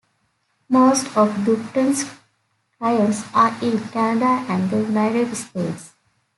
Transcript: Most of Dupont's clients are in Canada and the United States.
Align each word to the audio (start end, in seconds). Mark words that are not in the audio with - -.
Most 0.67 1.15
of 1.15 1.45
Dupont's 1.45 2.05
clients 2.79 3.23
are 3.35 3.55
in 3.61 3.79
Canada 3.89 4.43
and 4.49 4.67
the 4.71 4.77
United 4.81 5.35
States. 5.35 5.93